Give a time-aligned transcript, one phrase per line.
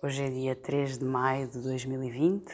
[0.00, 2.52] Hoje é dia 3 de maio de 2020,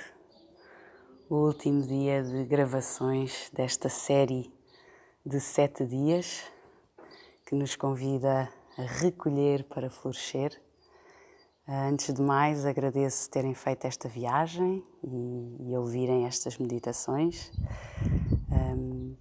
[1.29, 4.51] o último dia de gravações desta série
[5.27, 6.43] de sete dias
[7.47, 10.59] que nos convida a recolher para florescer.
[11.67, 17.53] Ah, antes de mais, agradeço terem feito esta viagem e, e ouvirem estas meditações.
[18.51, 19.15] Um,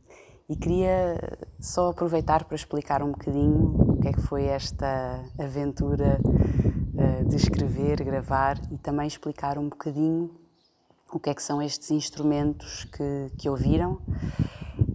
[0.48, 1.20] e queria
[1.60, 6.22] só aproveitar para explicar um bocadinho o que é que foi esta aventura
[7.28, 10.30] de escrever, gravar e também explicar um bocadinho
[11.14, 14.02] o que é que são estes instrumentos que, que ouviram.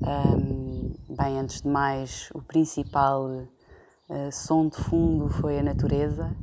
[0.03, 6.35] Um, bem, antes de mais, o principal uh, som de fundo foi a natureza,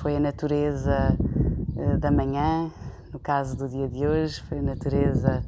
[0.00, 1.14] foi a natureza
[1.76, 2.70] uh, da manhã,
[3.12, 5.44] no caso do dia de hoje, foi a natureza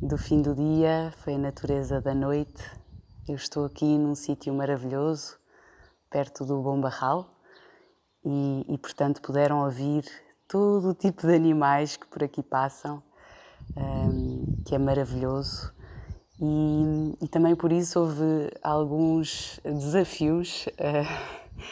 [0.00, 2.64] do fim do dia, foi a natureza da noite.
[3.28, 5.38] Eu estou aqui num sítio maravilhoso,
[6.10, 7.31] perto do Bom Barral,
[8.24, 10.04] e, e, portanto puderam ouvir
[10.48, 13.02] todo o tipo de animais que por aqui passam,
[13.76, 15.72] um, que é maravilhoso.
[16.40, 21.62] E, e, também por isso houve alguns desafios, uh,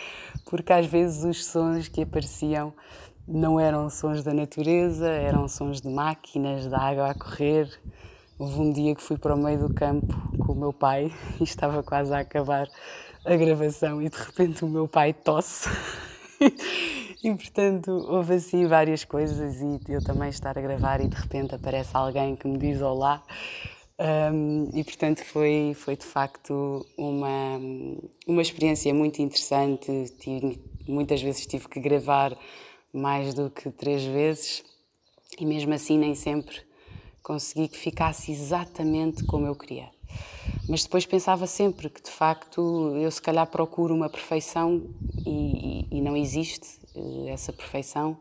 [0.48, 2.72] porque às vezes os sons que apareciam
[3.26, 7.70] não eram sons da natureza, eram sons de máquinas, de água a correr.
[8.38, 11.44] Houve um dia que fui para o meio do campo com o meu pai e
[11.44, 12.68] estava quase a acabar
[13.24, 15.68] a gravação e de repente o meu pai tosse.
[17.22, 21.54] e portanto houve assim várias coisas e eu também estar a gravar e de repente
[21.54, 23.22] aparece alguém que me diz olá.
[24.32, 27.60] Um, e portanto foi, foi de facto uma,
[28.26, 30.14] uma experiência muito interessante.
[30.18, 32.36] Tive, muitas vezes tive que gravar
[32.92, 34.64] mais do que três vezes
[35.38, 36.56] e mesmo assim nem sempre
[37.22, 39.90] consegui que ficasse exatamente como eu queria.
[40.68, 44.82] Mas depois pensava sempre que de facto eu se calhar procuro uma perfeição
[45.26, 48.16] e, e, e não existe eh, essa perfeição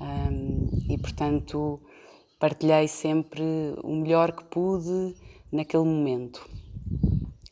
[0.00, 1.80] um, e portanto
[2.38, 3.42] partilhei sempre
[3.82, 5.14] o melhor que pude
[5.50, 6.48] naquele momento.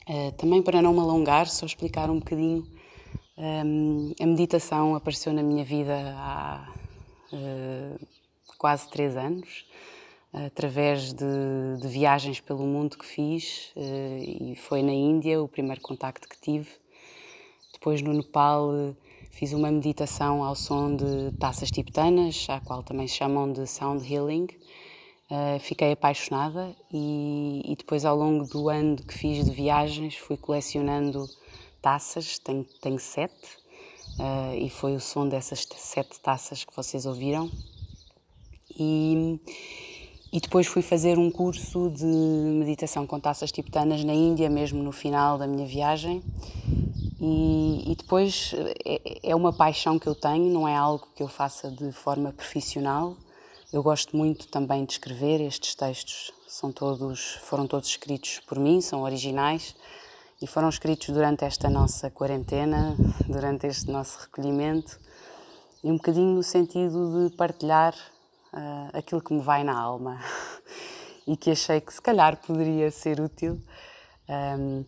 [0.07, 2.67] Uh, também para não me alongar, só explicar um bocadinho,
[3.37, 6.71] um, a meditação apareceu na minha vida há
[7.31, 8.07] uh,
[8.57, 9.65] quase três anos,
[10.33, 11.25] através de,
[11.79, 16.39] de, viagens pelo mundo que fiz, uh, e foi na Índia o primeiro contacto que
[16.41, 16.69] tive.
[17.71, 18.71] Depois no Nepal
[19.31, 24.11] fiz uma meditação ao som de taças tibetanas, a qual também se chamam de Sound
[24.11, 24.47] Healing.
[25.29, 30.37] Uh, fiquei apaixonada e, e, depois ao longo do ano que fiz de viagens fui
[30.37, 31.27] colecionando
[31.81, 33.57] taças, tenho, tenho sete
[34.19, 37.49] uh, e foi o som dessas sete taças que vocês ouviram.
[38.77, 39.39] E,
[40.33, 44.91] e depois fui fazer um curso de meditação com taças tibetanas na Índia mesmo no
[44.91, 46.21] final da minha viagem
[47.21, 48.53] e, e depois
[48.85, 52.33] é, é uma paixão que eu tenho, não é algo que eu faça de forma
[52.33, 53.15] profissional
[53.73, 56.31] eu gosto muito também de escrever estes textos.
[56.47, 59.75] São todos, foram todos escritos por mim, são originais
[60.39, 62.95] e foram escritos durante esta nossa quarentena,
[63.27, 64.99] durante este nosso recolhimento
[65.83, 67.95] e um bocadinho no sentido de partilhar
[68.53, 70.19] uh, aquilo que me vai na alma
[71.27, 73.59] e que achei que se calhar poderia ser útil.
[74.29, 74.85] Um,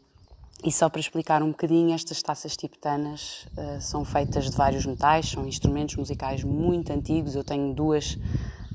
[0.63, 5.29] e só para explicar um bocadinho, estas taças tibetanas uh, são feitas de vários metais,
[5.29, 7.35] são instrumentos musicais muito antigos.
[7.35, 8.17] Eu tenho duas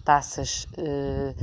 [0.04, 1.34] taças uh,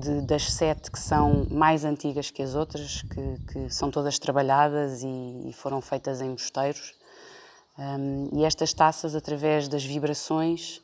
[0.00, 5.02] de, das sete que são mais antigas que as outras, que, que são todas trabalhadas
[5.02, 6.94] e, e foram feitas em mosteiros.
[7.78, 10.82] Um, e estas taças, através das vibrações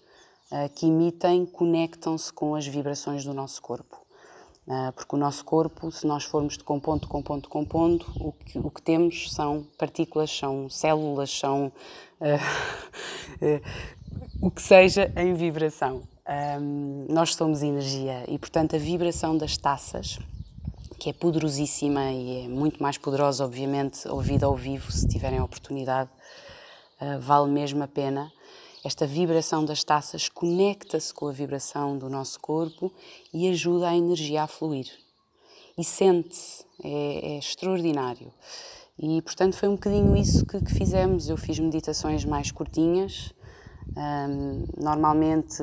[0.75, 4.01] que emitem, conectam-se com as vibrações do nosso corpo.
[4.67, 8.71] Uh, porque o nosso corpo, se nós formos de compondo, compondo, compondo, o que, o
[8.71, 11.71] que temos são partículas, são células, são
[14.43, 16.03] o que seja em vibração.
[16.29, 20.19] Um, nós somos energia e, portanto, a vibração das taças,
[20.99, 25.45] que é poderosíssima e é muito mais poderosa, obviamente, ouvida ao vivo, se tiverem a
[25.45, 26.11] oportunidade,
[27.01, 28.33] uh, vale mesmo a pena.
[28.85, 32.93] Esta vibração das taças conecta-se com a vibração do nosso corpo
[33.33, 34.91] e ajuda a energia a fluir.
[35.77, 38.33] E sente-se, é, é, extraordinário.
[38.99, 41.29] E, portanto, foi um bocadinho isso que, que fizemos.
[41.29, 43.35] Eu fiz meditações mais curtinhas,
[44.77, 45.63] normalmente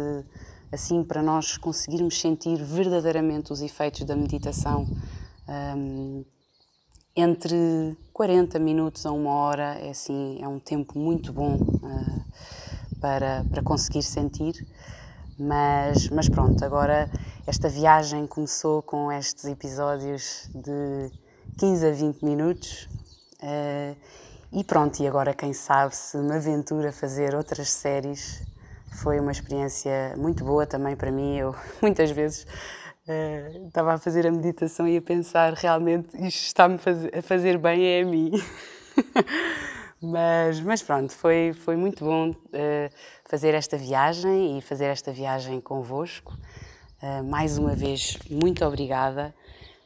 [0.71, 4.87] assim para nós conseguirmos sentir verdadeiramente os efeitos da meditação.
[7.15, 12.25] Entre 40 minutos a uma hora é assim é um tempo muito bom uh,
[13.03, 14.65] para, para conseguir sentir
[15.37, 17.09] mas, mas pronto, agora
[17.47, 21.11] esta viagem começou com estes episódios de
[21.57, 22.87] 15 a 20 minutos
[23.41, 23.95] uh,
[24.51, 28.43] e pronto, e agora quem sabe se me aventura a fazer outras séries
[29.01, 31.35] Foi uma experiência muito boa também para mim.
[31.35, 32.43] Eu muitas vezes
[33.07, 37.83] uh, estava a fazer a meditação e a pensar realmente isto está-me a fazer bem
[37.85, 38.31] é a mim.
[40.03, 42.89] mas, mas pronto, foi, foi muito bom uh,
[43.23, 46.37] fazer esta viagem e fazer esta viagem convosco.
[47.01, 49.33] Uh, mais uma vez, muito obrigada.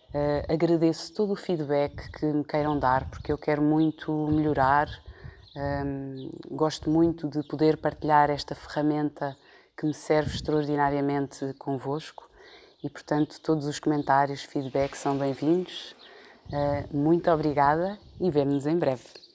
[0.09, 4.89] Uh, agradeço todo o feedback que me queiram dar, porque eu quero muito melhorar.
[5.55, 9.37] Um, gosto muito de poder partilhar esta ferramenta
[9.77, 12.27] que me serve extraordinariamente convosco
[12.83, 15.95] e, portanto, todos os comentários, feedback são bem-vindos.
[16.47, 19.26] Uh, muito obrigada e vemo-nos em breve.